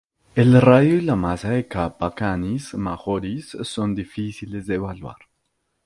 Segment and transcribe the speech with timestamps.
[0.33, 5.17] El radio y la masa de Kappa Canis Majoris son difíciles de evaluar.